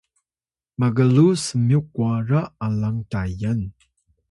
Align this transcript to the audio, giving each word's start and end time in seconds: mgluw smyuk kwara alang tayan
mgluw 0.79 1.31
smyuk 1.45 1.85
kwara 1.93 2.41
alang 2.65 2.99
tayan 3.11 3.59